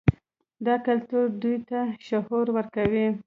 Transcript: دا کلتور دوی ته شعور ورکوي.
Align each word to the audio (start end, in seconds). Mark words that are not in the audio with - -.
دا 0.65 0.75
کلتور 0.85 1.25
دوی 1.41 1.57
ته 1.69 1.79
شعور 2.05 2.45
ورکوي. 2.55 3.05